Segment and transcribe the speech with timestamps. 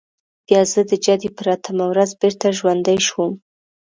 [0.45, 3.31] بیا زه د جدي پر اتمه ورځ بېرته ژوندی شوم.